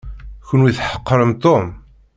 [0.47, 1.65] Kenwi tḥeqrem Tom.